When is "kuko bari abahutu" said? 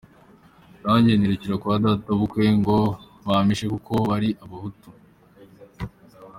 3.73-4.89